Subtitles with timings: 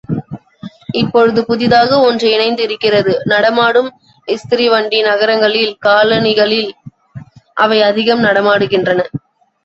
[0.91, 3.89] இப்பொழுது புதிதாக ஒன்று இணைந்து இருக்கிறது, நடமாடும்
[4.27, 6.71] இஸ்திரி வண்டி நகரங்களில் காலனிகளில்
[7.57, 9.03] அவை அதிகம் நடமாடுகின்றன.